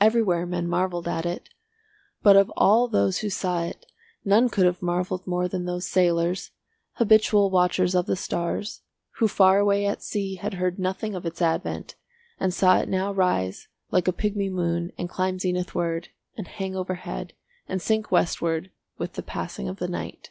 Everywhere 0.00 0.44
men 0.44 0.66
marvelled 0.66 1.06
at 1.06 1.24
it, 1.24 1.48
but 2.20 2.34
of 2.34 2.50
all 2.56 2.88
those 2.88 3.18
who 3.18 3.30
saw 3.30 3.62
it 3.62 3.86
none 4.24 4.48
could 4.48 4.66
have 4.66 4.82
marvelled 4.82 5.24
more 5.24 5.46
than 5.46 5.66
those 5.66 5.86
sailors, 5.86 6.50
habitual 6.94 7.48
watchers 7.48 7.94
of 7.94 8.06
the 8.06 8.16
stars, 8.16 8.82
who 9.18 9.28
far 9.28 9.60
away 9.60 9.86
at 9.86 10.02
sea 10.02 10.34
had 10.34 10.54
heard 10.54 10.80
nothing 10.80 11.14
of 11.14 11.24
its 11.24 11.40
advent 11.40 11.94
and 12.40 12.52
saw 12.52 12.80
it 12.80 12.88
now 12.88 13.12
rise 13.12 13.68
like 13.92 14.08
a 14.08 14.12
pigmy 14.12 14.50
moon 14.50 14.90
and 14.98 15.08
climb 15.08 15.38
zenithward 15.38 16.08
and 16.36 16.48
hang 16.48 16.74
overhead 16.74 17.32
and 17.68 17.80
sink 17.80 18.10
westward 18.10 18.72
with 18.98 19.12
the 19.12 19.22
passing 19.22 19.68
of 19.68 19.76
the 19.76 19.86
night. 19.86 20.30